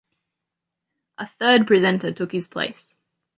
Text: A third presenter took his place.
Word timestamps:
A 1.19 1.27
third 1.27 1.67
presenter 1.67 2.11
took 2.11 2.31
his 2.31 2.47
place. 2.47 2.97